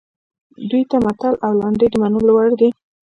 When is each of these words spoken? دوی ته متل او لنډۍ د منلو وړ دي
دوی 0.69 0.83
ته 0.89 0.97
متل 1.05 1.33
او 1.45 1.51
لنډۍ 1.61 1.87
د 1.91 1.95
منلو 2.01 2.31
وړ 2.35 2.49
دي 2.59 2.69